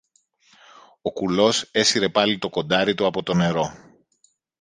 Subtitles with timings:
[1.01, 3.71] Ο κουλός έσυρε πάλι το κοντάρι του από το νερό